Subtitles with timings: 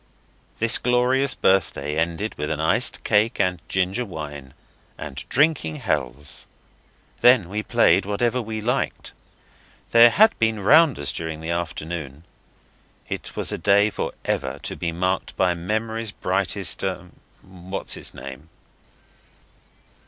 [0.57, 4.55] This glorious birthday ended with an iced cake and ginger wine,
[4.97, 6.47] and drinking healths.
[7.19, 9.13] Then we played whatever we liked.
[9.91, 12.23] There had been rounders during the afternoon.
[13.09, 14.59] It was a day to be for ever
[14.91, 16.83] marked by memory's brightest
[17.43, 18.49] what's its name.